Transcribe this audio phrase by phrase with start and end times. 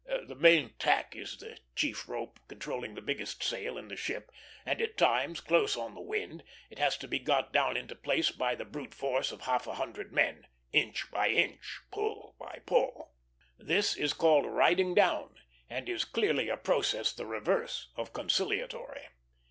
[0.25, 4.31] The main tack is the chief rope controlling the biggest sail in the ship,
[4.65, 8.31] and at times, close on the wind, it has to be got down into place
[8.31, 13.11] by the brute force of half a hundred men, inch by inch, pull by pull.
[13.59, 15.35] That is called riding down,
[15.69, 19.05] and is clearly a process the reverse of conciliatory.